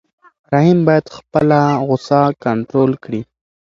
رحیم 0.53 0.79
باید 0.87 1.05
خپله 1.17 1.59
غوسه 1.87 2.19
کنټرول 2.43 2.91
کړي. 3.03 3.21